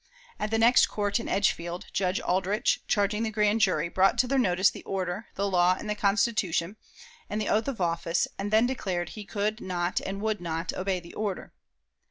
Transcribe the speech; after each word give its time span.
At 0.39 0.49
the 0.49 0.57
next 0.57 0.87
court 0.87 1.19
in 1.19 1.29
Edgefield, 1.29 1.85
Judge 1.93 2.19
Aldrich, 2.19 2.81
charging 2.87 3.21
the 3.21 3.29
grand 3.29 3.61
jury, 3.61 3.87
brought 3.87 4.17
to 4.17 4.27
their 4.27 4.39
notice 4.39 4.71
the 4.71 4.81
order, 4.81 5.27
the 5.35 5.47
law 5.47 5.75
and 5.77 5.87
the 5.87 5.93
Constitution, 5.93 6.75
and 7.29 7.39
the 7.39 7.49
oath 7.49 7.67
of 7.67 7.79
office, 7.79 8.27
and 8.39 8.49
then 8.49 8.65
declared 8.65 9.09
"he 9.09 9.25
could 9.25 9.61
not 9.61 9.99
and 10.01 10.19
would 10.19 10.41
not 10.41 10.73
obey 10.73 10.99
the 10.99 11.13
order." 11.13 11.53